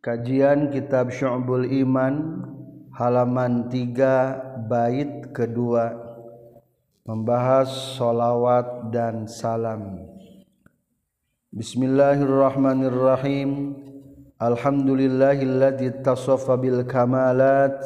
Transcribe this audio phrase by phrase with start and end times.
[0.00, 2.40] Kajian Kitab Syu'bul Iman
[2.96, 5.92] halaman 3 bait kedua
[7.04, 10.00] membahas solawat dan salam.
[11.52, 13.76] Bismillahirrahmanirrahim.
[14.40, 17.76] Alhamdulillahilladzi tasaffa bil kamalat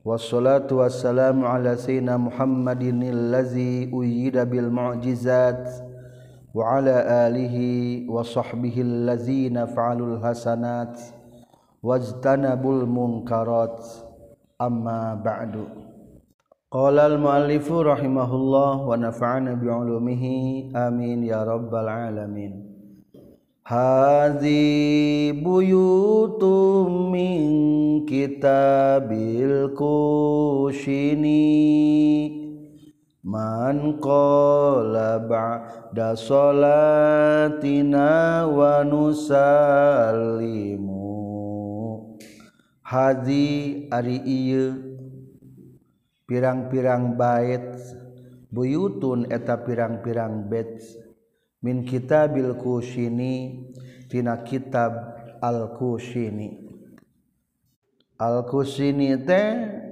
[0.00, 5.60] wassalatu wassalamu ala sayyidina Muhammadin allazi uyyida bil mu'jizat
[6.56, 11.13] wa ala alihi wa sahbihi allazina fa'alul hasanat
[11.84, 13.76] wajtanabul munkarat.
[14.56, 15.68] Amma ba'du.
[16.72, 22.64] Qala al muallifu rahimahullah wa nafa'ana bi ulumihi amin ya rabbal alamin.
[23.68, 27.44] Hadhi buyutum min
[28.08, 31.36] kitabil kushini.
[33.24, 37.24] Man qala ba'da salatina
[38.48, 40.34] wa nusallimu
[42.84, 44.92] Hazi ari ieu.
[46.24, 47.76] Pirang-pirang bait
[48.52, 50.80] buyutun eta pirang-pirang bait
[51.60, 53.66] min kitabil kusyini
[54.08, 54.92] tina kitab
[55.44, 56.64] al kusyini
[58.16, 59.48] al kusyini teh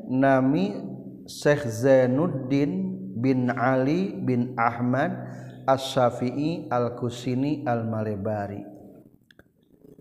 [0.08, 0.92] nami
[1.28, 2.72] Syekh Zainuddin
[3.18, 5.14] bin Ali bin Ahmad
[5.62, 8.66] As-Syafi'i Al-Kusini Al-Malebari.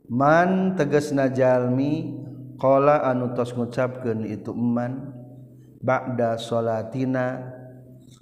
[0.10, 2.18] Man teges najalmi
[2.62, 5.18] qala anu tos ngucapkeun itu eman
[5.82, 7.42] ba'da salatina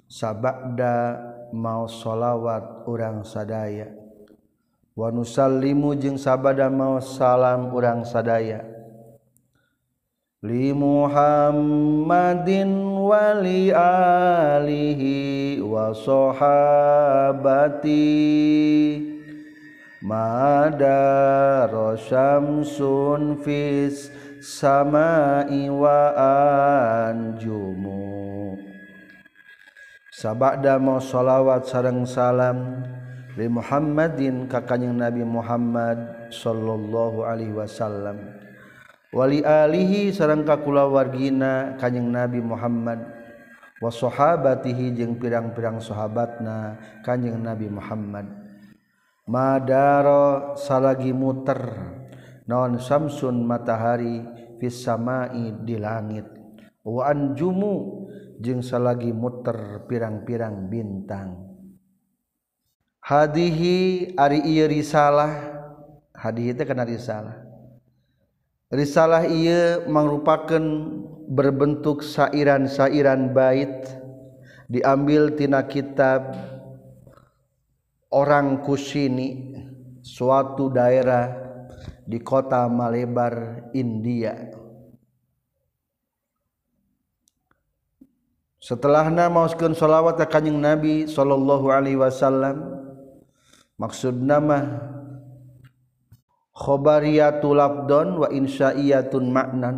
[0.08, 1.20] sabada
[1.52, 3.92] mau sholawat urang sadaya.
[4.96, 8.64] Wanusallimu jeung sabada mau salam urang sadaya.
[10.40, 17.92] Li Muhammadin wali alihi wa sahabati.
[20.00, 24.08] Mada rosyamsun fis
[24.40, 26.16] samai wa
[27.12, 28.56] anjumu.
[30.08, 32.84] Sabada mau sholawat sareng salam
[33.36, 38.16] li Muhammadin ka kanjeng Nabi Muhammad sallallahu alaihi wasallam.
[39.12, 43.00] Wali alihi sareng ka kulawargina kanjeng Nabi Muhammad
[43.80, 48.28] wa sahabatihi jeung pirang-pirang sahabatna kanjeng Nabi Muhammad.
[49.28, 51.99] Madaro salagi muter.
[52.50, 54.26] Non samsun matahari
[54.58, 56.26] fis samai di langit.
[56.82, 58.10] Wa anjumu
[58.42, 61.46] jeung salagi muter pirang-pirang bintang.
[63.06, 65.30] Hadihi ari ieu risalah.
[66.10, 67.38] Hadihi teh kana risalah.
[68.74, 70.66] Risalah ieu mangrupakeun
[71.30, 73.86] berbentuk sairan-sairan bait
[74.66, 76.34] diambil tina kitab
[78.10, 79.54] orang kusini
[80.02, 81.49] suatu daerah
[82.04, 84.52] di kota Malebar India.
[88.60, 92.60] Setelahna mauskeun sholawat ka kanjing Nabi sallallahu alaihi wasallam
[93.80, 94.84] maksud nama
[96.52, 99.76] khobariyatul labdon wa insya'iyatun maknan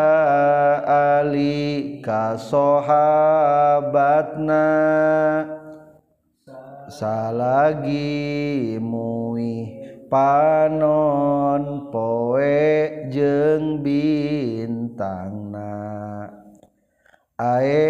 [0.84, 3.88] Ali ka sahabatna.
[6.92, 9.72] Salagi muwi
[10.12, 15.72] panon poe jeng bintangna.
[17.40, 17.88] Ae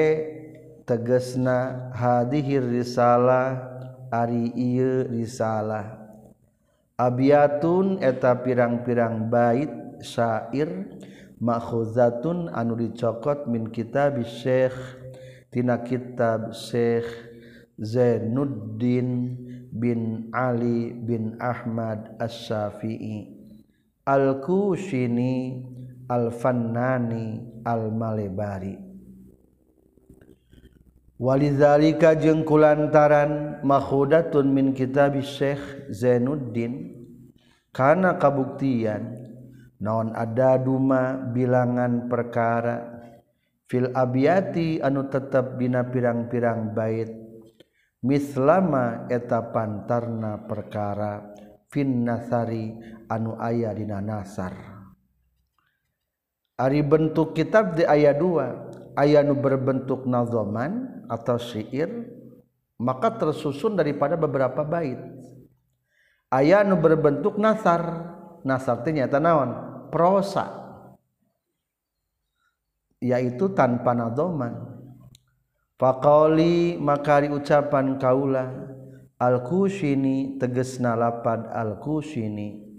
[0.87, 3.58] tegesna hadihir risalah
[4.14, 6.01] ari ieu risalah.
[7.00, 9.73] Abiatun eta pirang-pirang bait
[10.05, 10.93] syair
[11.41, 14.77] makhuzatun anu dicokot min kitab Syekh
[15.49, 17.09] tina kitab Syekh
[17.81, 19.35] Zainuddin
[19.73, 23.41] bin Ali bin Ahmad As-Syafi'i
[24.05, 25.65] Al-Kushini
[26.12, 28.92] Al-Fannani Al-Malebari.
[31.23, 36.99] Walizalika jeung kulantaran makhudatun min kitab Syekh Zainuddin
[37.71, 39.23] kana kabuktian
[39.79, 43.07] naon ada duma bilangan perkara
[43.71, 47.15] fil abiyati anu tetap bina pirang-pirang bait
[48.03, 51.23] mislama eta pantarna perkara
[51.71, 52.75] fin nasari
[53.07, 54.59] anu aya dina nasar.
[56.59, 62.09] Ari bentuk kitab di ayat 2 aya nu berbentuk nazoman atau syair
[62.81, 64.99] maka tersusun daripada beberapa bait.
[66.32, 68.11] Aya nu berbentuk nasar.
[68.43, 69.50] Nasar teh nyata naon?
[69.93, 70.50] Prosa.
[72.99, 74.56] Yaitu tanpa nadoman.
[75.79, 78.50] Faqauli makari ucapan kaula
[79.19, 82.73] al-kushini tegesna nalapad al-kushini.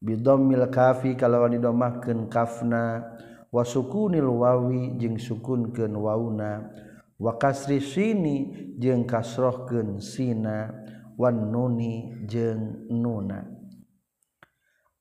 [0.00, 3.04] Bidomil kafi kalau didomahkeun kafna
[3.52, 6.72] wa sukunil wawi jeung sukunkeun wauna.
[7.22, 10.74] wakasri sini jeung kasrohkeun sina
[11.14, 13.46] wan nuni jeung nuna.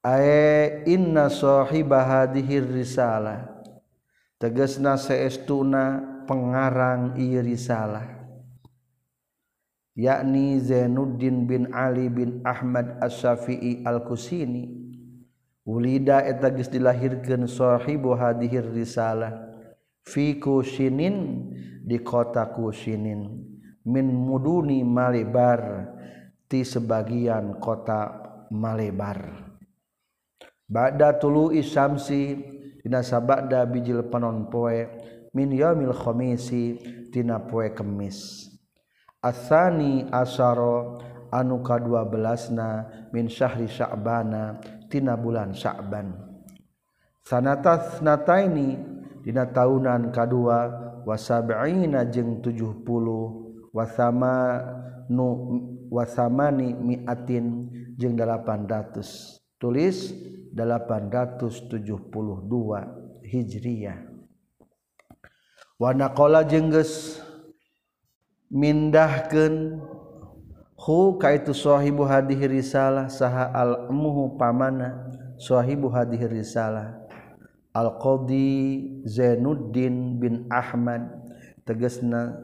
[0.06, 3.50] Ae inna sahiba hadhihi risalah.
[4.38, 8.22] Tegasna saestuna pengarang ieu risalah.
[9.94, 14.66] Yakni Zainuddin bin Ali bin Ahmad As-Syafi'i Al-Kusini.
[15.62, 19.51] Ulida eta geus dilahirkeun sahibu hadhir risalah.
[20.06, 21.50] Fi Kusinin
[21.86, 23.22] di kota Kusinin
[23.86, 25.92] min muduni Malebar
[26.46, 28.22] ti sebagian kota
[28.52, 29.52] Malebar
[30.72, 32.40] Ba'da tulu isamsi
[32.80, 34.88] dina sabada bijil panon poe
[35.36, 36.80] min yaumil khamisi
[37.12, 38.48] tina poe kemis.
[39.20, 46.16] Asani asaro anu ka-12na min syahri sya'bana tina bulan sya'ban.
[47.20, 48.80] Sanatas nataini
[49.22, 50.70] dina taunan kadua
[51.06, 54.62] wasabina jeung 70 wasama
[55.10, 55.26] nu
[55.90, 60.14] wasamani miatin jeung 800 tulis
[60.54, 64.12] 872 hijriyah
[65.82, 67.18] Wanakola jengges
[68.54, 69.82] mindahkan
[70.78, 75.10] hu kaitu sahibu hadhihi risalah saha al muhu pamana
[75.42, 77.01] sahibu hadhihi risalah.
[77.72, 81.08] Al qadi Zainuddin bin Ahmad.
[81.68, 82.36] Tegasna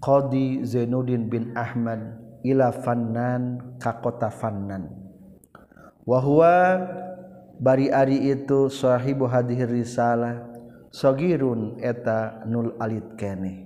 [0.00, 4.88] qadi Zainuddin bin Ahmad ila fannan ka kota fannan.
[6.02, 6.82] Wa huwa
[7.62, 10.50] bari ari itu sahibu hadhihi risalah
[10.92, 13.64] sogirun eta nul alit kenewalalau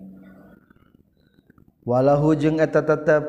[2.36, 3.24] jeung eta tetap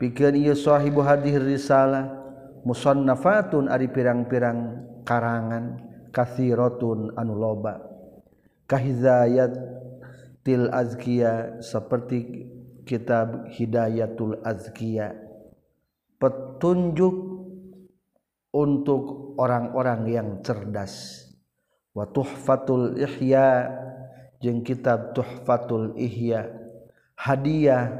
[0.00, 2.10] pikir shahibu hadih risalah
[2.66, 5.78] muson nafatun ari pirang-pirang karangan
[6.10, 9.54] kasihroun anu lobakahhizayat
[10.44, 12.52] til azkia seperti
[12.84, 15.16] kitab Hidayatul azkia.
[16.20, 17.16] Petunjuk
[18.54, 21.24] untuk orang-orang yang cerdas.
[21.94, 23.70] Tuhfatul Ihya
[24.42, 26.50] jeung kitab tuhfatul Ihya
[27.14, 27.94] hadiah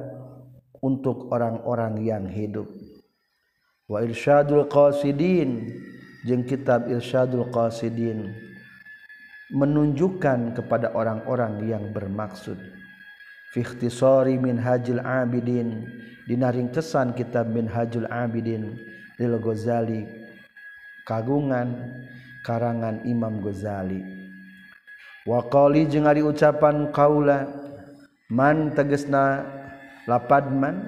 [0.83, 2.69] untuk orang-orang yang hidup.
[3.89, 5.73] Wa irsyadul qasidin
[6.25, 8.33] jeung kitab irsyadul qasidin
[9.52, 12.57] menunjukkan kepada orang-orang yang bermaksud.
[13.52, 15.87] Fi ikhtisari min hajil abidin
[16.26, 18.75] dinaring kesan kitab min hajul abidin
[19.21, 20.09] lil Ghazali
[21.07, 21.71] kagungan
[22.43, 24.02] karangan Imam Ghazali.
[25.25, 27.47] Waqali jeung ari ucapan qaula
[28.28, 29.45] man tegesna
[30.04, 30.85] lapad man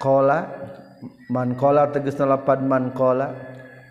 [0.00, 0.48] qala
[1.28, 3.36] man qala tegesna lapad man qala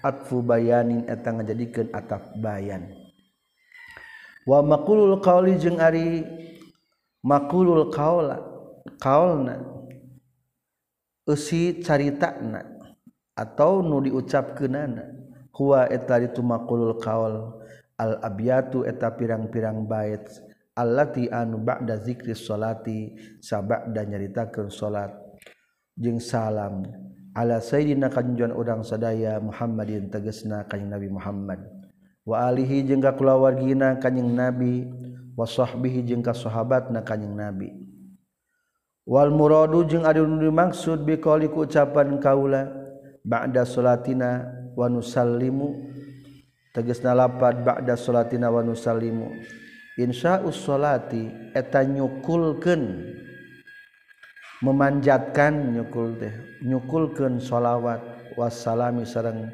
[0.04, 2.92] atfu bayanin eta ngajadikeun atap bayan.
[4.44, 6.28] Wa maqulul qauli jeung ari
[7.24, 8.44] maqulul qaula
[9.00, 9.64] qaulna
[11.24, 12.68] eusi caritana
[13.34, 15.24] atau nu diucapkeunana.
[15.54, 17.64] Huwa eta itu maqulul qaul
[17.96, 20.26] al abyatu eta pirang-pirang bait
[20.74, 25.14] allati anu ba'da zikri sholati sabak dan nyaritakeun salat.
[25.94, 26.82] Jeung salam.
[27.34, 31.60] ala Sayyidina kanjuan udang sadaya Muhammadin tegesna kanyang Nabi Muhammad.
[32.24, 34.88] Wa alihi jengka kulawargina kanyang Nabi
[35.34, 37.70] wa sahbihi jengka sahabatna kanyang Nabi.
[39.04, 42.72] Wal muradu jeung adu dimaksud biqauli ku ucapan kaula
[43.26, 44.48] ba'da salatina
[44.78, 45.76] wa nusallimu.
[46.72, 49.28] Tegesna lapad ba'da salatina wa nusallimu.
[50.00, 52.84] Insya'us salati eta nyukulkeun.
[54.64, 56.32] Memanjatkan nyukul teh
[56.64, 58.00] nyukulkeun sholawat
[58.40, 59.52] wassalami sareng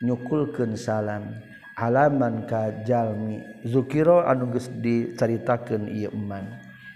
[0.00, 1.36] nyukulkeun salam.
[1.76, 6.48] Halaman ka jalmi zukiro anu geus dicaritakeun ieu eman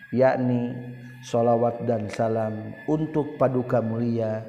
[0.08, 0.72] yakni
[1.20, 4.40] sholawat dan salam untuk paduka mulia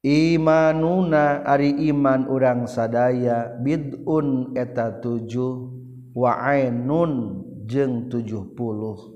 [0.00, 5.68] Imanuna ari iman urang sadaya bid'un eta tujuh
[6.16, 9.13] wa ainun jeung tujuh puluh.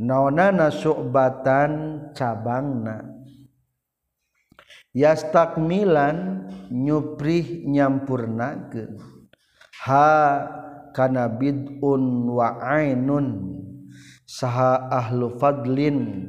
[0.00, 1.72] naonana syu'batan
[2.16, 3.12] cabangna.
[4.92, 9.00] Yastakmilan nyuprih nyampurnakeun.
[9.88, 10.12] Ha
[10.92, 13.56] kana bid'un wa ainun.
[14.28, 16.28] Saha ahlu fadlin.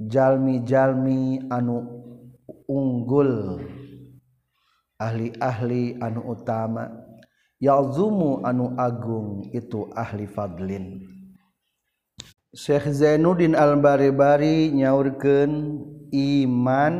[0.00, 2.02] Jalmi-jalmi anu
[2.66, 3.62] unggul.
[4.98, 6.90] Ahli-ahli anu utama.
[7.60, 11.04] Ya'zumu anu agung itu ahli fadlin.
[12.50, 16.94] Syekh Zainuddin Al-Baribari nyaurkeun iman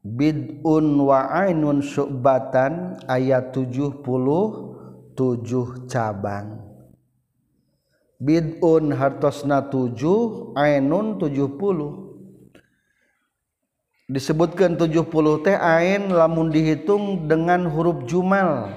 [0.00, 4.00] bid'un wa ainun syu'batan ayat 77
[5.84, 6.64] cabang.
[8.16, 10.00] Bid'un hartosna 7,
[10.56, 14.08] ainun 70.
[14.08, 18.72] Disebutkan 70 teh ain lamun dihitung dengan huruf jumal.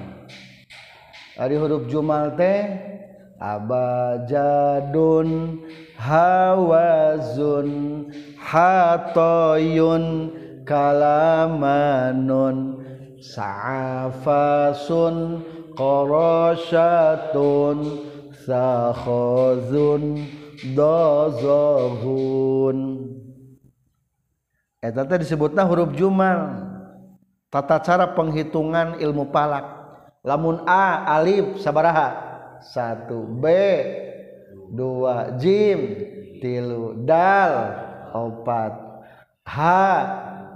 [1.40, 2.92] Ari huruf jumal teh
[3.40, 5.30] abajadun
[6.00, 7.68] hawazun
[8.40, 10.32] hatoyun
[10.68, 12.58] kalamanun
[13.22, 15.44] sa'afasun
[15.76, 17.78] qarasatun
[18.46, 20.30] sakhazun
[20.78, 22.78] dazahun.
[24.86, 26.62] Eta teh disebutna huruf jumal.
[27.50, 29.66] Tata cara penghitungan ilmu palak.
[30.26, 32.25] Lamun a alif sabaraha
[32.66, 33.46] satu b.
[34.74, 35.80] Dua jim.
[36.42, 37.54] Tilu dal.
[38.16, 38.74] Opat
[39.46, 39.60] h.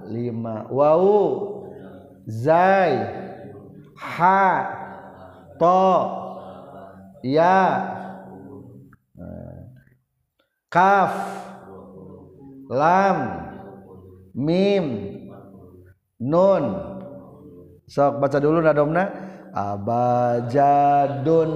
[0.10, 1.06] Lima wau.
[2.26, 2.94] Zai.
[3.94, 4.42] Ha
[5.62, 5.86] to.
[7.22, 7.62] Ya.
[10.70, 11.14] Kaf.
[12.70, 13.18] Lam.
[14.34, 14.86] Mim.
[16.20, 16.64] Nun.
[17.90, 19.29] Sok baca dulu nadomna
[19.60, 21.52] abajadun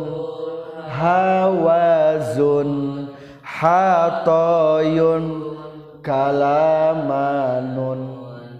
[0.92, 2.70] hawazun
[3.40, 5.24] hatoyun
[6.04, 8.00] kalamanun.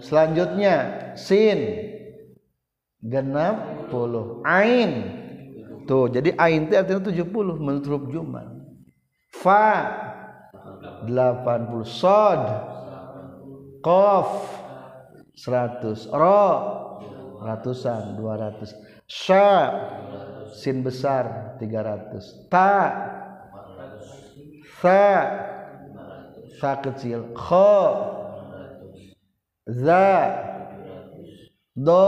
[0.00, 1.92] Selanjutnya sin.
[3.04, 5.20] Genap puluh ain.
[5.84, 8.48] Tuh jadi ain itu artinya 70 menurut huruf jumal
[9.28, 9.92] fa.
[11.04, 12.40] 80 sod.
[13.84, 14.28] Qaf.
[15.36, 16.48] 100 ro
[17.44, 18.16] ratusan.
[18.16, 18.72] 200
[19.08, 19.72] sya
[20.54, 23.10] sin besar 300 ta.
[24.84, 25.24] Sa.
[26.60, 27.32] Sa kecil.
[27.32, 27.80] Kha
[29.64, 30.12] za.
[31.74, 32.04] Do.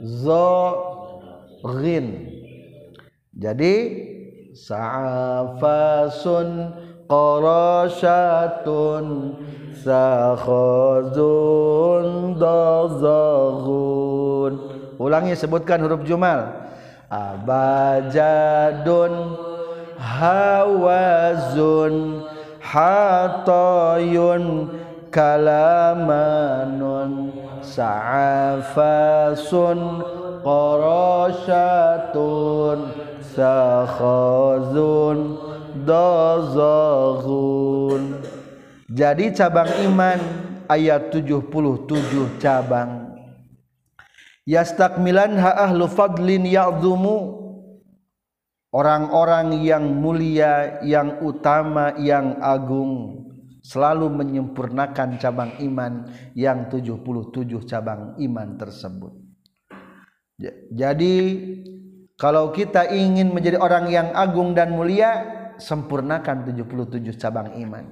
[0.00, 0.90] Zo.
[1.60, 2.24] Ghin
[3.36, 3.76] jadi
[4.56, 6.48] sa'afasun
[7.04, 9.04] qarasatun
[9.76, 11.20] sakhazun
[12.40, 16.68] dazaghun ulangi sebutkan huruf jumal.
[17.10, 18.14] Abajadun
[19.98, 22.22] hawazun
[22.62, 24.70] hatoyun
[25.10, 27.34] kalamanun
[27.66, 28.86] sa'afasun
[30.46, 32.78] qarasatun
[33.34, 35.18] sakhazun
[35.82, 37.42] dazahun
[38.86, 40.22] jadi cabang iman
[40.70, 42.99] ayat 77 cabang
[44.50, 47.38] yastakmilan ha ahlu fadlin ya'dhumu.
[48.70, 53.26] Orang-orang yang mulia yang utama yang agung
[53.66, 56.06] selalu menyempurnakan cabang iman
[56.38, 59.10] yang 77 cabang iman tersebut.
[60.70, 61.16] Jadi
[62.14, 65.26] kalau kita ingin menjadi orang yang agung dan mulia
[65.58, 67.90] sempurnakan 77 cabang iman.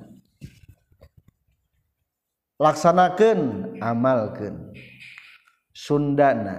[2.63, 3.39] Laksanakan
[3.83, 4.71] amalkan
[5.79, 6.59] Sundana.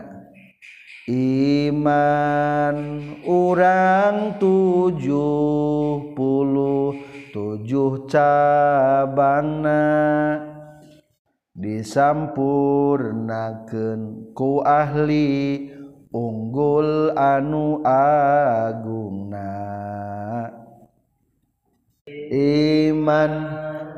[1.11, 2.75] Iman
[3.27, 6.95] urang tujuh puluh
[7.35, 9.83] tujuh cabangna
[11.51, 15.67] disampurnakeun ku ahli
[16.15, 19.51] unggul anu agungna.
[22.31, 23.31] Iman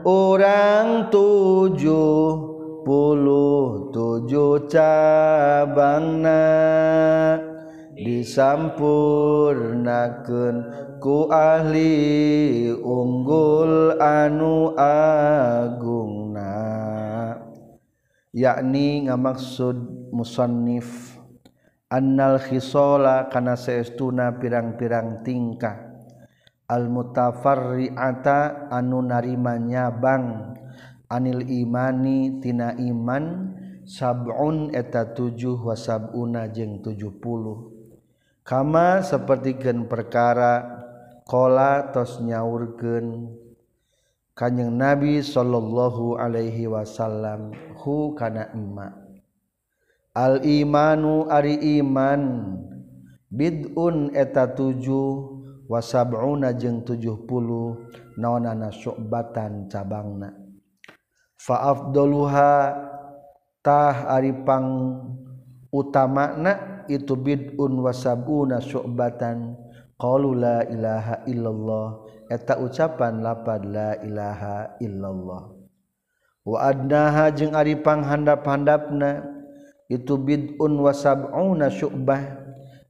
[0.02, 2.51] urang tujuh
[2.82, 6.46] puluh tujuh cabangna
[7.94, 10.56] disampurnakeun
[10.98, 16.82] ku ahli unggul anu agungna
[18.32, 21.20] yakni ngamaksud musannif.
[21.92, 25.92] Annal khisola kana saestuna pirang-pirang tingkah.
[26.72, 30.56] Al mutafarriata anu narimanya bang.
[31.12, 33.52] anil imani tina iman
[33.84, 37.68] sabun eta tujuh wasabuna jeng tujuh puluh.
[38.48, 40.64] Kama seperti gen perkara
[41.28, 43.38] kola tos nyaurken
[44.34, 48.90] kanyeng nabi sallallahu alaihi wasallam hu kana imma
[50.18, 52.58] al imanu ari iman
[53.30, 55.38] bid'un eta tujuh
[55.70, 57.78] wasabuna jeng tujuh puluh
[58.18, 60.41] naonana syu'batan cabangna.
[61.42, 62.78] faafdoluha
[63.66, 64.98] tah aripang
[65.74, 69.58] utamana itu bid'un wasabuna syu'batan.
[70.02, 71.88] Qalu la ilaha illallah.
[72.26, 75.54] Eta ucapan lapad la ilaha illallah.
[76.42, 79.22] Wa adnaha jeung aripang handap-handapna
[79.90, 82.42] itu bid'un wasabuna syu'bah.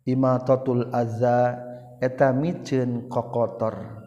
[0.02, 1.62] Imatatul azza
[2.02, 4.02] eta miceun kokotor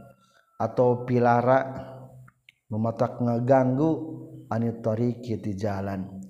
[0.59, 1.93] atau pilara.
[2.73, 3.93] Mematak ngeganggu
[4.51, 6.25] anitoriki ti jalan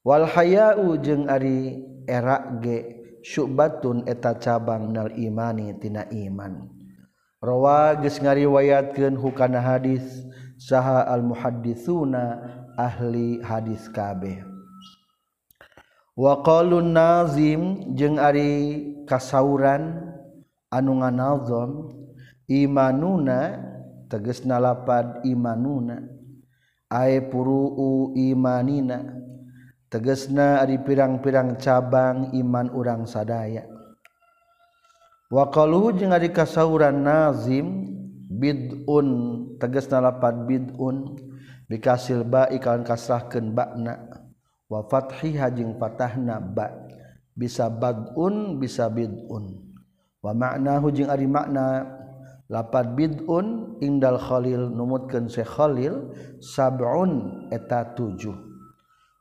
[0.00, 1.76] Walhayau jeung ari
[2.08, 2.78] erak ge
[3.20, 6.72] syubatun eta cabang nal imani tina iman.
[7.36, 10.24] Rowa geus ngariwayatkeun hukana hadis
[10.56, 12.40] saha al muhaddisuna
[12.80, 14.40] ahli hadis kabeh.
[16.16, 16.40] Wa
[16.80, 20.00] nazim jeung ari kasauran
[20.72, 21.92] anu nganazam
[22.48, 23.60] imanuna
[24.08, 26.19] tegasna lapad imanuna
[27.30, 29.06] puru imanina.
[29.90, 33.66] Tegesna ari pirang-pirang cabang iman urang sadaya.
[35.30, 37.90] Waqaluhu jeung ari kasauran nazim
[38.30, 39.08] bid'un
[39.58, 41.18] tegesna lapan bid'un
[41.66, 43.94] bikasil ba kalan kasrahkeun ba'na.
[44.70, 46.70] Wa fathiha jeung fatahna ba.
[47.34, 49.58] Bisa bad'un bisa bid'un.
[50.22, 51.98] Wa ma'nahu jeung ari makna
[52.50, 56.10] lapat bidun indal Khalil numutkan Syekh Khalil
[56.42, 58.34] sab'un eta tujuh.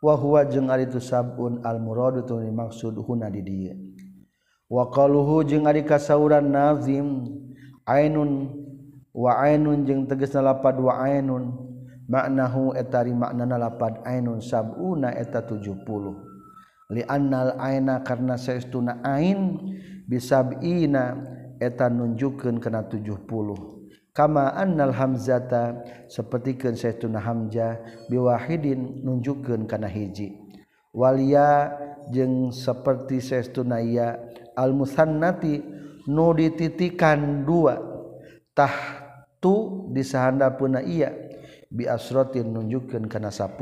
[0.01, 3.75] Wahwa jeng itu sab'un al muradu tu dimaksud huna di dia
[4.69, 7.25] wa qaluhu ari kasauran nazim
[7.83, 8.53] ainun
[9.11, 11.69] wa ainun jeung tegasna lapad wa ainun.
[12.09, 15.85] Maknahu etari makna maknana ainun sab'una eta 70
[16.89, 19.61] li annal aina karena saestuna ain
[20.09, 21.21] bisab'ina
[21.59, 30.35] eta nunjukkeun kana 70 kama annal hamzata sapertikeun saytuna hamzah biwahidin nunjukkeun kana hiji.
[30.89, 31.75] Walia
[32.09, 34.17] jeung saperti saytuna ya
[34.57, 35.61] al musannati
[36.09, 37.77] nu dititikan dua.
[38.49, 41.15] Tahtu di sahandapeuna iya
[41.71, 43.55] bi asratin nunjukkeun kana 10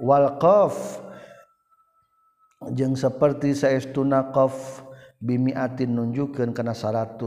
[0.00, 1.04] wal qaf
[2.72, 4.80] jeung saperti saestuna qaf
[5.20, 7.20] bimiatin nunjukkan karena 100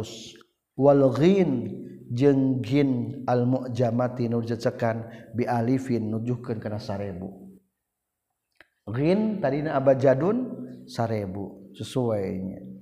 [0.74, 1.70] walghin
[2.10, 7.30] jenggin almujamati nurjacekan bialifin nunjukkan karena sarebu.
[8.90, 12.74] Ghin tadinya abajadun sarebu sesuainya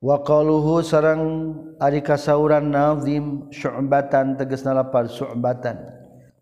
[0.00, 6.00] waqaluhu sarang ari kasauran nazim syu'batan tegasna lapar syu'batan.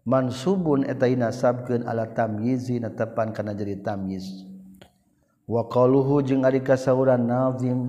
[0.09, 4.48] Mansubun eta nasabkeun ala tamyizi natapan kana jadi tamyiz.
[5.49, 7.89] waqaluhu jeung ari kasauran nazim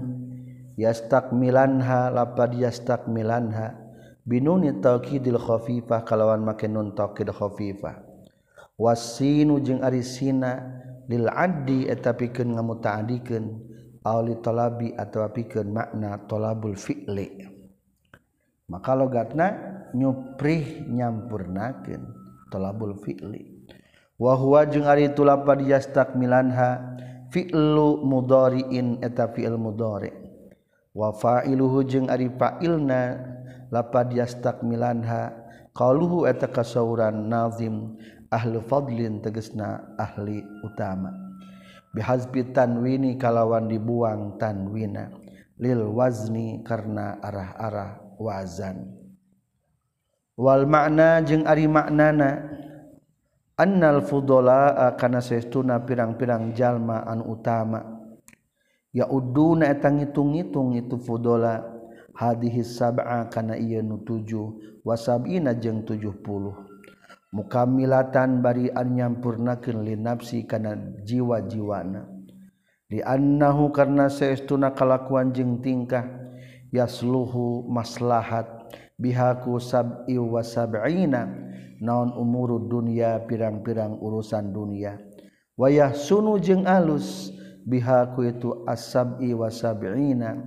[0.79, 3.75] yastakmilanha lapad yastakmilanha
[4.23, 7.99] binuni taukidil khafifah kalawan make nun taukid khafifah.
[8.79, 10.79] Wasinu jeung ari sina
[11.11, 13.45] lil addi eta pikeun ngamutaadikeun
[14.07, 17.43] aw li talabi atawa pikeun makna talabul fi'li.
[18.71, 19.47] Maka logatna
[19.91, 22.07] nyuprih nyampurnakeun
[22.47, 23.67] talabul fi'li.
[24.15, 26.95] Wa huwa jeung ari tulapad yastakmilanha
[27.29, 30.11] fi'lu mudhari'in eta fi'il mudhari.
[30.93, 33.17] Wa fa'iluhu jeung ari fa'ilna
[33.69, 35.37] lapad yastakmilanha
[35.71, 37.95] qaluhu eta kasauran nazim
[38.33, 41.13] ahli fadlin tegesna ahli utama.
[41.93, 45.09] Bihazbi tanwini kalawan dibuang tanwina.
[45.59, 48.95] Lil wazni karena arah-arah wazan.
[50.39, 52.47] Wal makna jeung ari maknana.
[53.59, 57.83] annal fudola kana sehtuna pirang-pirang jalma an utama.
[58.95, 61.75] Ya uduna eta ngitung-ngitung itu fudola.
[62.15, 64.79] Hadhihi sab'a kana ieu nu tujuh.
[64.83, 66.23] Wa sab'ina jeung 70
[67.29, 70.73] mukamilatan bari an nyampurnakeun li nafsi kana
[71.05, 72.09] jiwa-jiwana.
[72.89, 76.07] Di annahu karna saestuna kalakuan jeung tingkah.
[76.73, 78.45] Yasluhu maslahat
[78.97, 81.48] bihaku sab'i wa sab'ina.
[81.79, 84.99] naon umuru dunia pirang-pirang urusan dunia.
[85.59, 87.35] Wayah sunu jeung alus
[87.67, 90.39] bihaku itu asab'i wasabi'ina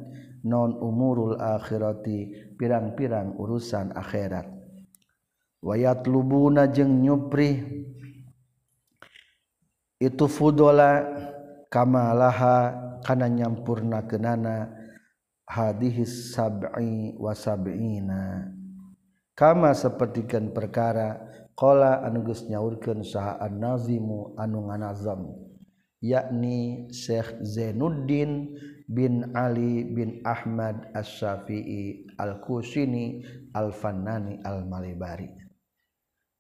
[0.45, 4.49] non umurul akhirati pirang-pirang urusan akhirat.
[5.61, 7.61] Wayat lubuna jeung nyupri.
[10.03, 11.07] Itu fudola
[11.69, 14.73] kamalaha kana nyampurna kenana.
[15.43, 18.62] Hadihis sab'i wasabi'ina
[19.33, 21.21] kama sepertikan perkara
[21.57, 25.53] kola anugus nyaurkan sahaan nazimu anu nganazam
[26.03, 28.59] yakni Syekh Zainuddin
[28.91, 33.23] bin Ali bin Ahmad As-Syafi'i Al-Kusini
[33.55, 35.31] Al-Fannani Al-Malibari.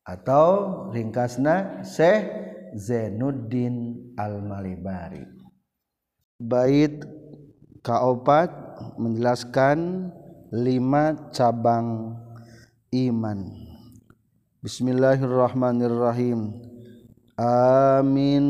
[0.02, 2.26] Atau ringkasna Syekh
[2.74, 5.22] Zainuddin Al-Malibari.
[6.42, 7.06] Bait
[7.86, 8.50] kaopat
[8.98, 10.10] menjelaskan
[10.50, 12.18] lima cabang
[12.92, 13.56] iman.
[14.60, 16.52] Bismillahirrahmanirrahim.
[17.40, 18.44] Amin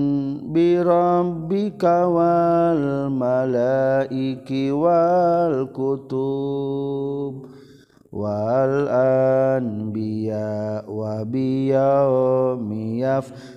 [0.51, 7.47] bi rabbika wal malaiki wal kutub
[8.13, 12.45] Walan biya wabiyaaf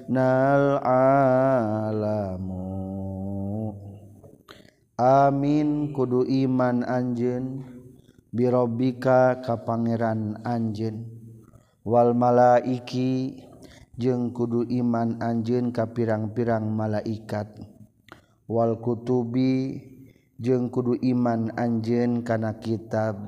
[0.07, 0.79] nal
[1.99, 2.63] alamu
[4.95, 7.74] Amin kudu iman anjen
[8.35, 11.15] birobika ka Pangeran Anjen
[11.85, 13.37] Wal malaiki
[13.93, 17.45] jeung kudu iman Anjen ka pirang-pirang malaikat.
[18.49, 19.85] Wal kutubi
[20.41, 23.21] jeung kudu iman Anjen kana kitab.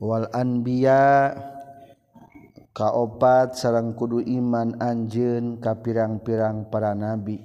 [0.00, 1.36] Wal anbiya
[2.72, 7.44] kaopat sarang kudu iman Anjen ka pirang-pirang para nabi.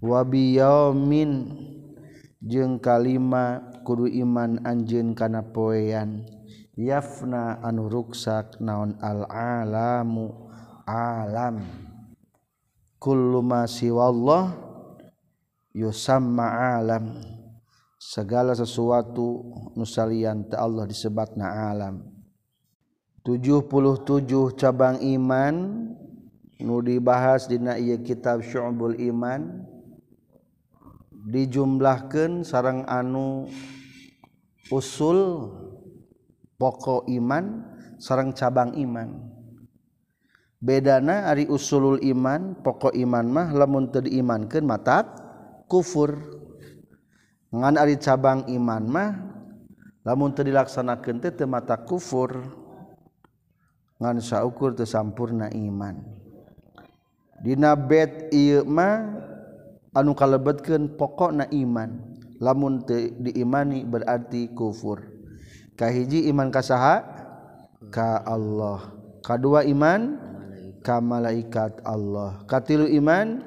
[0.00, 1.52] Wabiyamin
[2.40, 6.28] jeung kalima kudu iman anjeun kana poean
[6.76, 10.46] yafna anu ruksak naon al alamu
[10.88, 11.64] alam.
[12.98, 14.56] Kullu ma siwallah
[15.76, 17.18] yusamma alam.
[17.98, 22.08] Segala sesuatu nusalian ta Allah disebatna alam.
[23.26, 25.54] 77 cabang iman
[26.62, 29.66] nu dibahas dina ieu kitab syu'bul iman.
[31.28, 33.52] dijumlahkan sarang anu
[34.72, 35.52] usul
[36.56, 39.36] pokok iman sarang cabang iman.
[40.58, 45.06] Bedana Ari usulul iman pokok iman mah lamun teu diimankeun mata
[45.70, 46.18] kufur.
[47.54, 49.10] Ngan Ari cabang iman mah
[50.02, 52.42] lamun dilaksanakan teh mata kufur.
[54.02, 56.02] Ngan saukur tersampurna iman.
[57.38, 59.14] Dina bed ieu mah
[59.94, 62.18] anu kalebetkeun pokokna iman.
[62.38, 62.86] Lamun
[63.18, 65.02] diimani berarti kufur.
[65.74, 67.02] Kahiji iman kasaha
[67.90, 68.94] ka Allah.
[69.22, 70.18] Kedua iman?
[70.82, 72.42] Ka malaikat Allah.
[72.46, 73.42] Katilu iman?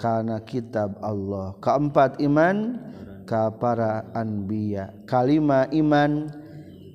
[0.00, 1.52] Karena kitab Allah.
[1.60, 2.80] Keempat iman?
[3.28, 4.88] Ka para anbiya.
[5.04, 6.32] Kalima iman?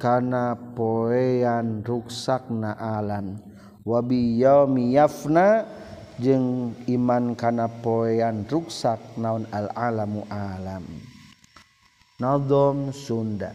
[0.01, 3.37] Karena poean ruksakna alam.
[3.85, 5.69] Wabi yaumi yafna
[6.19, 10.83] jeung iman kana poean ruksak naon al-alamu alam.
[12.21, 13.51] Nadom Sunda.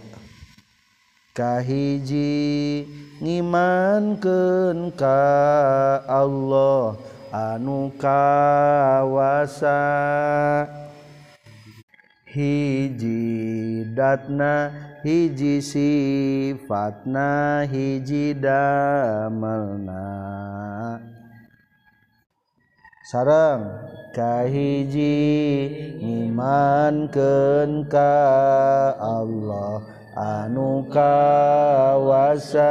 [1.32, 2.84] Kahiji
[3.24, 5.22] ngimankeun ka
[6.04, 7.00] Allah
[7.32, 9.80] anu kawasa.
[12.30, 14.70] Hiji datna
[15.02, 17.26] hiji sifatna
[17.66, 20.06] hiji damelna
[23.10, 25.18] sarang kahiji
[25.98, 28.14] imanken ka
[28.94, 29.82] Allah
[30.14, 32.70] anu kawasa.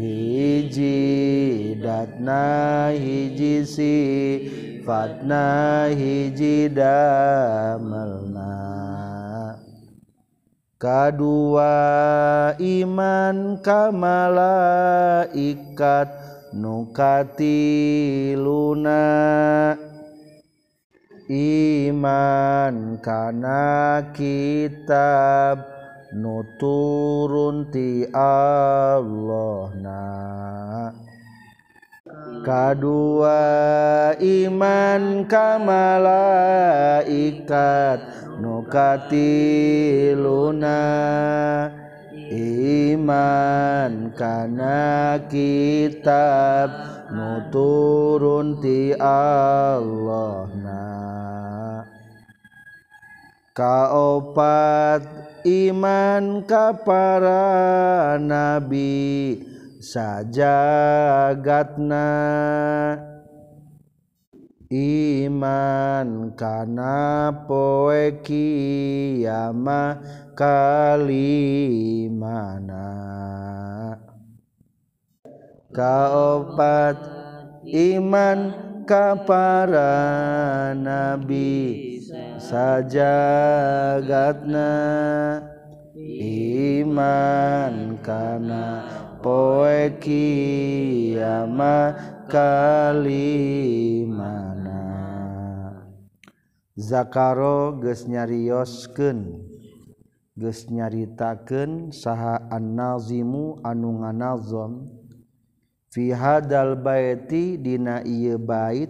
[0.00, 5.44] Hiji datna hiji sifatna
[5.92, 8.48] hiji damelna.
[10.80, 15.20] Kadua iman ka malaikat
[16.54, 19.76] nukati Luna
[21.30, 25.62] iman kana kitab
[26.10, 30.02] nuturun ti Allah na.
[32.40, 36.00] Kadua iman kamalaikat
[38.40, 39.36] nukati
[40.16, 40.80] Luna
[42.30, 46.70] iman kana kitab
[47.10, 50.86] nuturun ti Allah na
[53.50, 55.02] kaopat
[55.42, 59.42] iman ka para nabi
[59.82, 60.78] sajagatna.
[64.70, 69.98] iman kana poe kiamah
[70.38, 71.26] kalimana.
[75.74, 77.02] Kaopat
[77.66, 78.54] iman
[78.86, 81.98] kapara nabi
[82.38, 83.50] sajagatna.
[86.22, 88.86] Iman kana
[89.20, 91.94] poe kiamat
[92.32, 93.60] kalimana.
[96.80, 99.44] Zakaro geus nyarioskeun
[100.32, 104.88] geus nyaritakeun saha an-nazimu anu nganazam
[105.92, 108.88] fi hadal baiti dina ieu bait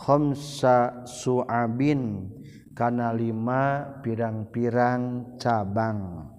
[0.00, 2.32] khamsa su'abin
[2.72, 6.32] kana lima pirang-pirang cabang.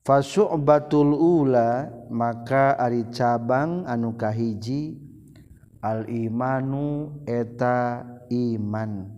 [0.00, 4.96] Fasu'batul ula maka ari cabang anu kahiji
[5.84, 8.00] al imanu eta
[8.32, 9.12] iman.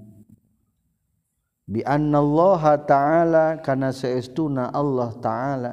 [1.71, 5.73] Bi annallaha ta'ala kana saestuna Allah ta'ala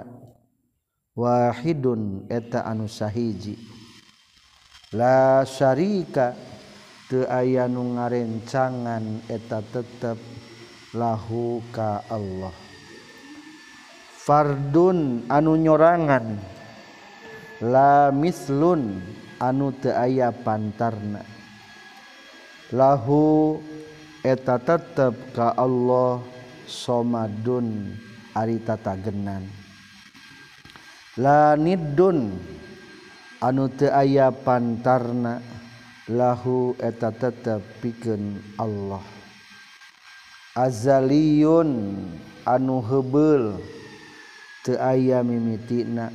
[1.18, 3.58] wahidun eta anu sahiji.
[4.94, 6.38] La syarika
[7.10, 10.22] teu aya nu ngarencangan eta tetep
[10.94, 12.69] lahu ka Allah.
[14.30, 16.38] Fardun anu nyorangan
[17.66, 19.02] la mislun
[19.42, 21.26] anu teu aya pantarna.
[22.70, 23.58] Lahu
[24.22, 26.22] eta tetep ka Allah
[26.70, 27.98] somadun
[28.38, 29.50] ari tatagenan.
[31.18, 32.38] Lanidun
[33.42, 35.42] anu te aya pantarna
[36.06, 39.02] lahu eta tetep pikeun Allah.
[40.54, 41.98] Azaliyun
[42.46, 43.79] anu hebeul
[44.78, 46.14] aya mimitina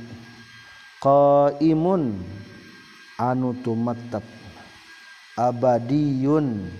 [1.03, 2.23] qaimun
[3.19, 4.23] anu tumetep.
[5.35, 6.71] Abadiyun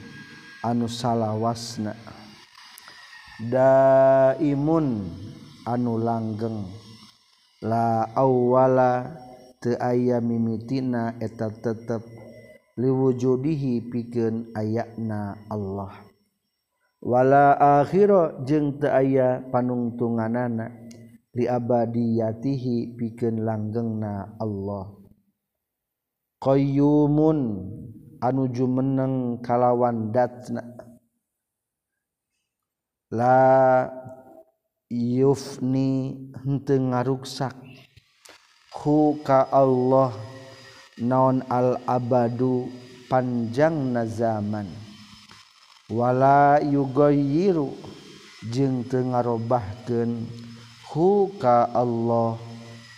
[0.63, 1.91] anu salawasna.
[3.51, 5.11] Daimun
[5.67, 6.63] anu langgeng.
[7.59, 9.11] La awwala
[9.59, 11.99] teu aya mimitina eta tetep.
[12.79, 15.91] Liwujudihi pikeun ayana Allah.
[17.03, 20.84] Wala akhira jeung teu aya panungtunganana.
[21.35, 24.95] liabadiyatihi pikeun langgengna Allah.
[26.39, 27.39] Qayyumun
[28.23, 30.63] anu jumeneng kalawan datna.
[33.11, 33.85] La
[34.89, 37.55] yufni henteu ngaruksak.
[38.75, 40.13] Hu ka Allah
[41.01, 42.69] naon al abadu
[43.11, 44.67] panjang na zaman.
[45.89, 47.73] Wala yugayiru
[48.49, 50.44] jeung teu ngarobahkeun
[50.95, 52.39] hu ka Allah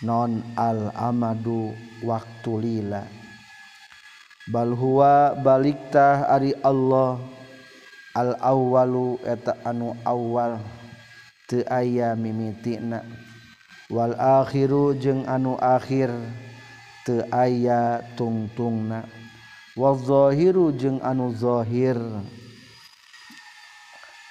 [0.06, 1.74] non al amadu
[2.06, 3.02] waktu lila.
[4.46, 7.18] Bal huwa baliktah ari Allah
[8.14, 10.62] al awwalu eta anu awal
[11.50, 13.02] teu aya mimitina
[13.90, 16.14] wal akhiru jeung anu akhir
[17.02, 19.10] teu aya tungtungna.
[19.74, 21.98] Wal zahiru jeung anu zahir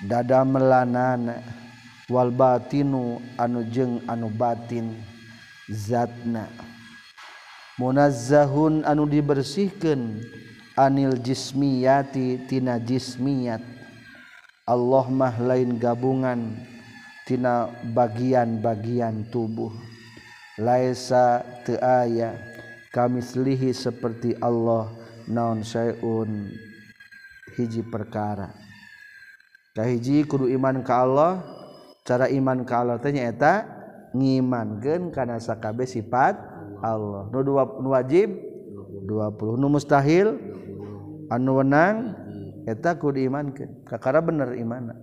[0.07, 1.66] dada melanana.
[2.07, 4.95] wal batinu anu batin
[5.67, 6.47] zatna.
[7.77, 10.23] Munazzahun anu dibersihkan
[10.73, 13.61] anil jismiyati tina jismiyat.
[14.67, 16.57] Allah mah lain gabungan
[17.29, 19.71] tina bagian-bagian tubuh.
[20.57, 22.33] Laisa teaya
[22.89, 24.89] kamislihi seperti Allah
[25.29, 26.49] naon syai'un.
[27.53, 28.53] Hiji perkara.
[29.77, 31.45] Kahiji kudu iman ka Allah
[32.07, 33.67] cara iman ka Allah teh nyaeta
[34.15, 36.39] ngimankeun kana sakabe sifat
[36.79, 37.27] Allah.
[37.27, 38.31] Nu dua nu wajib
[39.03, 40.39] 20 nu mustahil
[41.27, 42.15] anu wenang
[42.63, 43.83] eta kudu imankeun.
[43.83, 44.95] Kakara bener imanna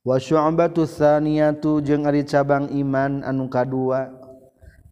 [0.00, 4.24] wa syu'batu tsaniyatu jeung ari cabang iman anu kadua.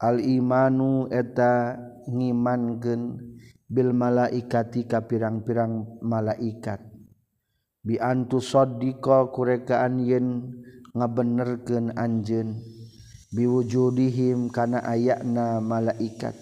[0.04, 3.16] Al imanu eta ngimankeun
[3.64, 6.93] bil malaikati ka pirang-pirang malaikat.
[7.84, 10.56] Bi antu saddiqa kurekaan yen
[10.96, 12.56] ngabenerkeun anjeun.
[13.34, 16.38] Biwujudihim kana ayakna malaikat.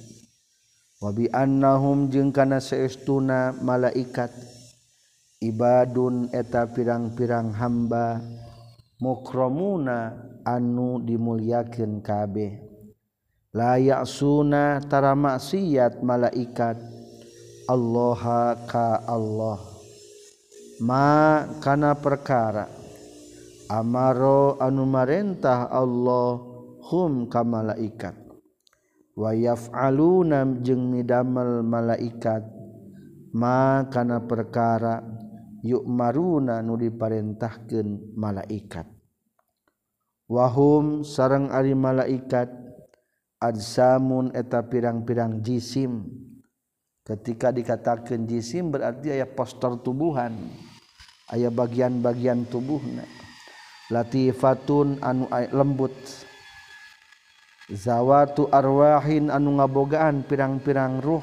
[1.02, 4.30] Wa bi annahum jeung kana saestuna malaikat.
[5.42, 8.22] Ibadun eta pirang-pirang hamba.
[9.02, 10.14] Mukramuna
[10.46, 12.72] anu dimulyakeun kabeh
[13.52, 16.78] la ya'suna tara maksiat malaikat.
[17.66, 18.22] Allah
[18.66, 19.71] ka Allah
[20.82, 22.66] ma kana perkara.
[23.70, 26.42] Amaro anu marentah Allah
[26.90, 28.18] hum ka malaikat.
[29.14, 32.42] Wayaf alunam jeung midamel malaikat.
[33.32, 35.00] Ma kana perkara.
[35.62, 38.90] Yuk maruna nu diparentahkeun malaikat.
[40.26, 42.50] Wahum sareng ari malaikat.
[43.42, 46.06] Adsamun eta pirang-pirang jisim.
[47.02, 50.30] Ketika dikatakan jisim berarti aya poster tubuhan
[51.30, 53.06] aya bagian-bagian tubuhna.
[53.92, 55.94] Latifatun anu lembut.
[57.70, 61.22] Zawatu arwahin anu ngabogaan pirang-pirang ruh.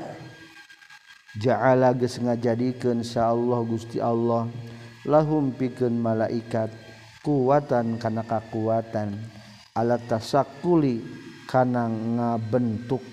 [1.37, 4.47] Ja'ala geus ngajadikeun Allah Gusti Allah.
[5.07, 6.69] Lahum pikeun malaikat
[7.23, 9.15] kuatan kana kakuatan
[9.75, 11.03] alat tasakuli
[11.47, 13.03] kana ngabentuk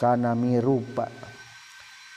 [0.00, 1.33] kana mirupa.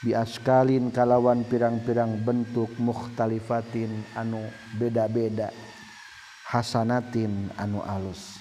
[0.08, 4.39] biaskalin kalawan pirang-pirang bentuk mukhtalifatin anu
[4.80, 5.52] beda-beda
[6.48, 8.39] Hasanatin anu alus.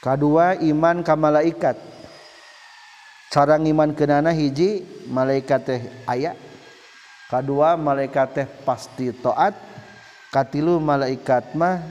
[0.00, 1.76] Kedua iman ka malaikat.
[3.28, 6.32] Cara iman kenana hiji malaikat teh aya.
[7.28, 9.52] Kedua malaikat teh pasti taat.
[10.32, 11.84] Katilu malaikat mah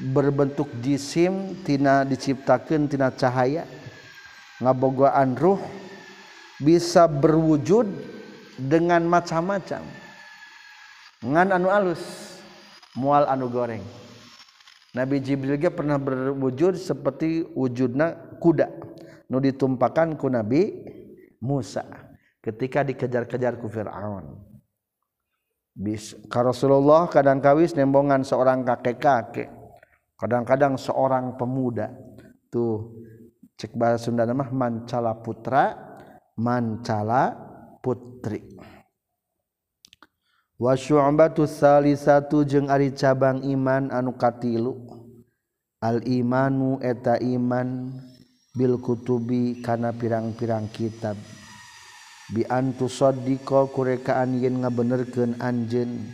[0.00, 3.68] berbentuk jisim tina diciptakan tina cahaya.
[4.64, 5.60] Ngabogaan ruh
[6.60, 7.88] bisa berwujud
[8.60, 9.80] dengan macam-macam.
[11.24, 12.00] Ngan anu alus
[12.96, 13.82] mual anu goreng.
[14.92, 18.68] Nabi Jibril ge pernah berwujud seperti wujudna kuda.
[19.30, 20.74] Nu ditumpakan ku Nabi
[21.40, 21.86] Musa
[22.42, 24.36] ketika dikejar-kejar ku Firaun.
[25.70, 29.48] Bis ka Rasulullah kadang kawis nembongan seorang kakek-kakek.
[30.18, 31.88] Kadang-kadang seorang pemuda.
[32.50, 32.92] Tuh
[33.56, 35.89] cek bahasa Sunda mah mancala putra
[36.40, 37.36] mancala
[37.84, 38.40] putri.
[40.56, 44.76] Wasyu'batu salisatu jeung ari cabang iman anu katilu.
[45.80, 47.88] Al imanu eta iman
[48.52, 51.16] bil kutubi kana pirang-pirang kitab.
[52.28, 56.04] Bi antu sadiqa kurekaan yen ngabenerkeun anjeun.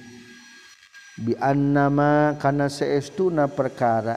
[1.19, 4.15] Bi annama kana saestuna perkara.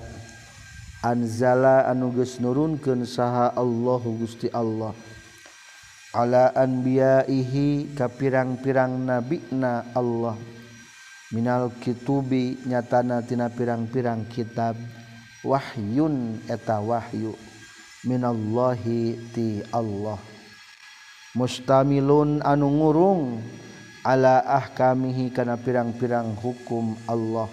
[1.01, 4.93] Anzala anu geus nurunkeun saha Allah Gusti Allah.
[6.13, 10.37] alaan biaihi ka pirang-pirang nabina Allah.
[11.29, 14.73] Minal kitubi nyatana tina pirang-pirang kitab.
[15.45, 17.37] Wahyun eta wahyu.
[18.01, 20.17] Minallahi ti Allah.
[21.37, 23.45] Mustamilun anu ngurung.
[24.01, 27.45] Ala ahkamihi kana pirang-pirang hukum Allah.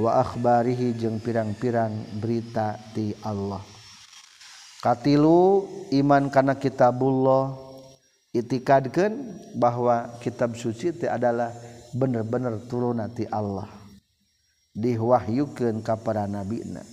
[0.00, 3.60] Wa akhbarihi jeung pirang-pirang berita ti Allah.
[4.80, 7.65] Katilu iman kana kitabullah.
[8.38, 9.16] itikadkan
[9.56, 11.52] bahwa kitab suci itu adalah
[11.96, 13.68] benar-benar turun ti Allah.
[14.76, 16.84] Diwahyukan kepada nabi na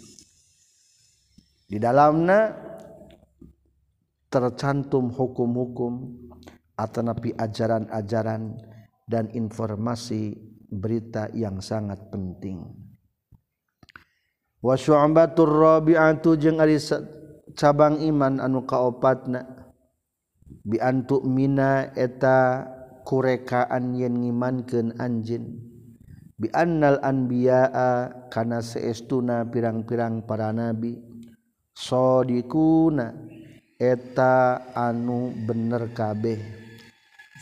[1.73, 2.53] di dalamnya
[4.29, 6.05] tercantum hukum-hukum
[6.77, 8.53] atau napi ajaran-ajaran
[9.09, 10.37] dan informasi
[10.69, 12.61] berita yang sangat penting.
[14.61, 16.77] Wa syu'batur rabi'atu jeung ari
[17.57, 19.52] cabang iman anu kaopatna.
[20.61, 22.69] biantuk Mina eta
[23.01, 25.73] kurekaan yen ngimankeun anjin
[26.43, 30.99] biannal anbiyaa kana seestuna pirang-pirang para nabi.
[31.73, 33.09] Sodikuna
[33.81, 36.37] eta anu bener kabeh.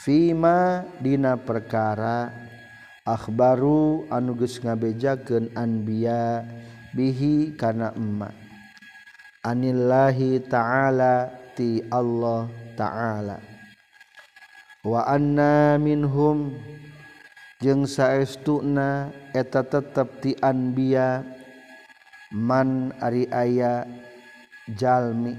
[0.01, 2.31] Fima dina perkara
[3.01, 6.45] Akbaru anuges ngabejaken anbiya
[6.93, 8.29] bihi kana emma
[9.41, 13.37] Anillahi ta'ala ti Allah ta'ala.
[14.81, 16.57] Waanna minhum
[17.61, 21.21] jeung saestuna eta tetep ti anbiya
[22.33, 23.85] man ari aya
[24.73, 25.37] jalmi.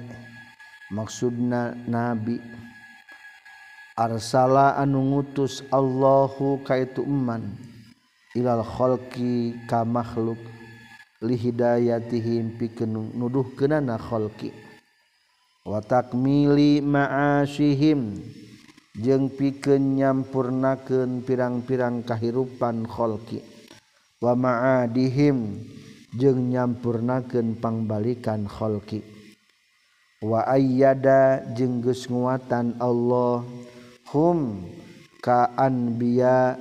[0.92, 2.38] Maksudna nabi.
[3.92, 7.52] Arsala anu ngutus Allahu kaitu eman
[8.32, 10.40] ilal kholqi ka makhluk
[11.20, 14.61] lihidayatihim pikeun nuduhkeunana kholqi
[15.62, 18.22] watak mili maashihim.
[18.92, 23.40] Jeung pikeun nyampurnakeun pirang-pirang kahirupan kholqi
[24.20, 25.64] wa ma'adihim.
[26.12, 29.00] Jeung nyampurnakeun pangbalikan kholqi
[30.20, 31.40] wa ayyada.
[31.56, 33.40] Jeung geus nguatan Allah.
[34.12, 34.68] Hum
[35.24, 36.60] ka anbiya.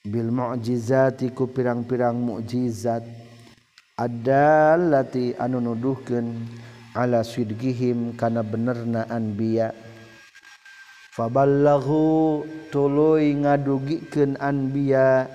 [0.00, 3.04] Bil mukjizatiku pirang-pirang mukjizat
[3.98, 6.40] ada lati anu nuduhkeun.
[6.94, 9.74] ala sidgihim kana benerna anbiya.
[11.10, 15.26] Faballahu tuluy ngadugikeun anbiya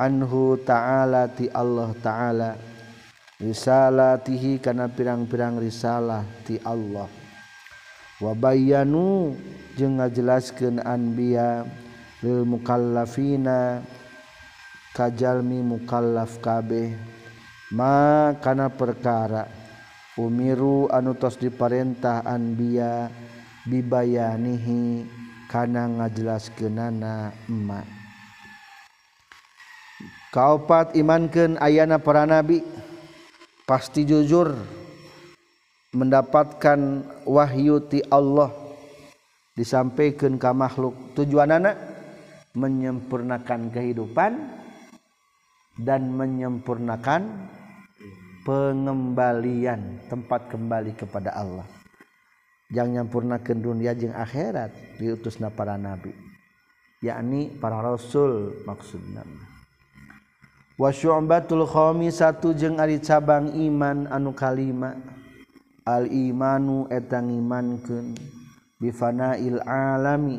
[0.00, 2.50] anhu ta'ala ti Allah ta'ala.
[3.40, 7.08] Risalatihi kana pirang-pirang risalah ti Allah.
[8.20, 9.32] Wabayanu
[9.76, 11.64] jeung ngajelaskeun anbiya
[12.20, 13.80] lil mukallafina
[14.92, 16.92] kajalmi mukallaf kabeh.
[17.72, 19.59] Ma kana perkara.
[20.20, 23.08] umiru anutos diperintah anbiya
[23.64, 25.08] bibayanihi
[25.48, 27.88] kana ngajelaskeunana emak.
[30.30, 32.62] Kaopat imankeun ayana para nabi?
[33.66, 34.54] Pasti jujur
[35.90, 38.50] mendapatkan wahyu ti Allah
[39.58, 40.94] disampaikan ke makhluk.
[41.18, 41.74] Tujuan anak
[42.54, 44.38] menyempurnakan kehidupan
[45.82, 47.50] dan menyempurnakan
[48.44, 51.66] pengembalian tempat kembali kepada Allah.
[52.70, 56.14] Yang nyampurnakan dunia jeng akhirat diutusna para nabi.
[57.02, 59.26] Yakni para rasul maksudna.
[60.78, 64.94] Wa syu'batul khamisatu jeng ari cabang iman anu kalima.
[65.82, 68.14] Al imanu etang imankeun
[68.78, 70.38] bifanail alami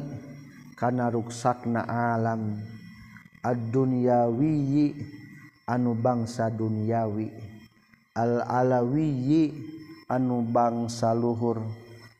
[0.79, 1.83] kana ruksakna
[2.15, 2.55] alam.
[3.43, 4.95] Ad dunyawi
[5.67, 7.50] anu bangsa dunyawi
[8.11, 9.55] al-alawiyi
[10.11, 11.63] anu bangsa luhur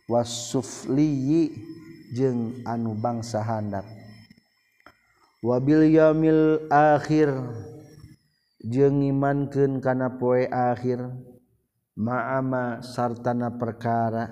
[0.08, 1.52] wasufliyi
[2.16, 3.84] jeung anu bangsa handap
[5.44, 7.32] wabil yaumil akhir
[8.64, 11.12] jeung imankeun kana poe akhir
[11.98, 14.32] ma'ama sartana perkara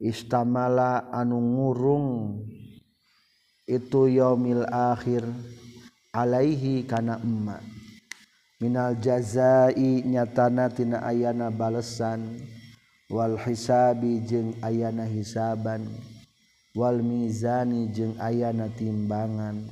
[0.00, 2.08] istamala anu ngurung
[3.68, 5.22] itu yaumil akhir
[6.10, 7.79] alaihi kana emma.
[8.60, 12.38] minal jazai nyatana tina ayana balesan.
[13.10, 15.82] Wal hisabi jeung ayana hisaban.
[16.78, 19.66] Wal mizani jeung ayana timbangan.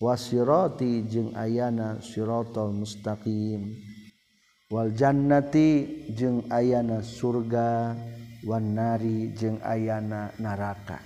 [0.00, 3.76] Wasiroti jeung ayana siratal mustaqim.
[4.72, 7.92] Wal jannati jeung ayana surga.
[8.48, 10.96] Wan nari jeung ayana naraka.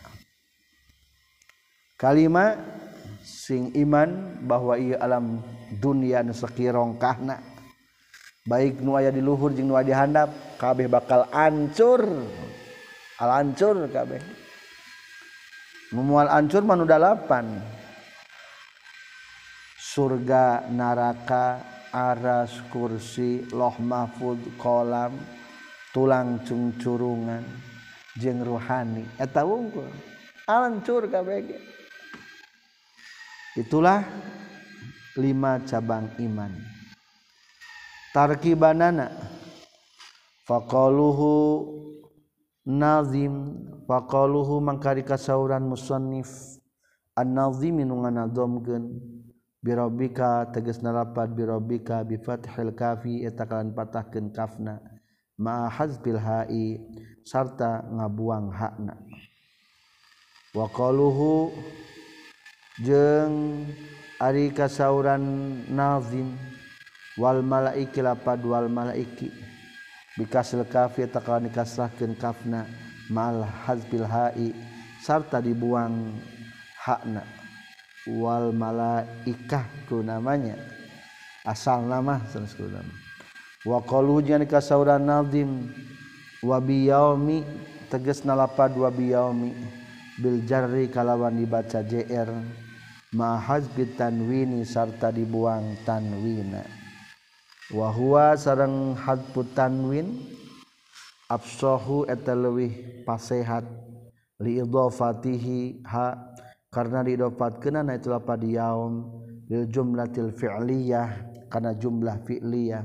[1.99, 2.55] Kalimat
[3.25, 5.41] sing iman bahwa ia alam
[5.81, 7.41] dunia nusekirong kahna
[8.45, 10.29] baik nu aya di luhur jeung nu aya di handap
[10.61, 12.05] kabeh bakal ancur.
[13.21, 14.21] Al ancur kabeh.
[15.95, 17.63] Memual ancur manu dalapan.
[19.79, 21.63] Surga neraka
[21.95, 25.15] aras kursi loh mahfud kolam
[25.95, 27.47] tulang cungcurungan
[28.19, 29.07] jeng ruhani.
[29.17, 29.87] Eta wungkul.
[30.51, 31.47] Ancur kabeh
[33.55, 34.03] itulah
[35.15, 36.53] lima cabang iman.
[38.15, 39.11] Tarkibanana
[40.47, 41.67] faqaluhu
[42.67, 46.31] nazim faqaluhu mangkari kasauran musannif
[47.19, 48.91] an-nazim nungan nadzamkeun
[49.63, 54.83] birobika tegas narapat birobika bi fathil kafi eta kalan patahkeun kafna
[55.39, 56.79] ma hazbil hai
[57.27, 58.95] sarta ngabuang hakna.
[60.55, 61.51] Waqaluhu
[62.83, 63.71] jeng
[64.19, 65.23] ari kasauran
[65.71, 66.35] nazim
[67.15, 69.31] wal malaiki lapad wal malaiki.
[70.15, 71.51] Bikasil kafi takalan
[71.99, 72.67] ken kafna
[73.11, 74.55] mal hazbil hai
[75.03, 76.15] sarta dibuang
[76.83, 77.23] hakna.
[78.07, 80.59] Wal malaika ku namanya.
[81.47, 82.95] Asal nama sanes nama.
[83.67, 85.71] Wa qalu jani kasauran nazim
[86.43, 87.43] wa biyaumi
[87.91, 89.51] tegasna lapad wa biyaumi
[90.21, 92.29] bil jarri kalawan dibaca jr
[93.15, 96.67] mahazbi tanwini sarta dibuang tanwina
[97.73, 100.19] wa huwa sareng hadfu tanwin
[101.31, 102.37] absahu eta
[103.07, 103.65] pasehat.
[104.43, 106.35] Li idhafatihi ha
[106.69, 112.83] karena diidofatkeunana itu lapad yaum lil jumlatil fi'liyah karena jumlah fi'liyah.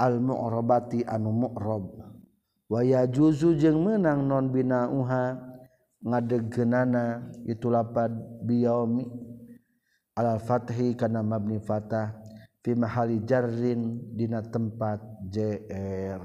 [0.00, 1.84] Al mu'rabati anu mu'rab.
[2.66, 5.36] Wa yajuzu jeung meunang non binauha
[6.00, 8.10] ngadegenana itu lapad
[8.42, 9.04] biyaumi
[10.14, 12.14] al fathi kana mabni fatah
[12.62, 16.22] fi mahali jarrin dina tempat jr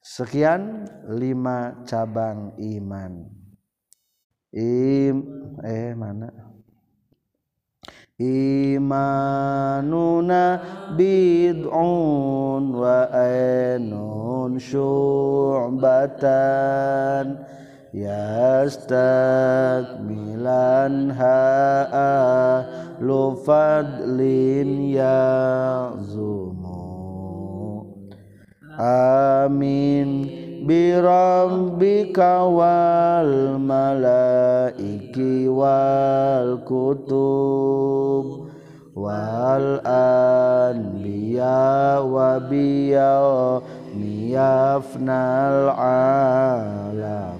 [0.00, 3.28] sekian lima cabang iman.
[4.50, 5.22] Im
[5.62, 6.26] eh mana?
[8.20, 9.24] Imanuna
[10.92, 15.80] bid'un wa ainun syu'batan
[17.94, 18.94] yastakmilan
[21.14, 22.64] ha'a
[23.00, 26.80] lufadlin yazumu
[28.80, 30.40] amin.
[30.60, 38.52] Birabbika wal malaiki wal kutub
[38.92, 41.56] wal anbiya
[42.04, 43.16] wa biya
[43.96, 47.39] niyafnal alam.